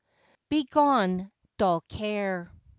[0.49, 1.29] BEGONE
[1.59, 2.51] DULL CARE.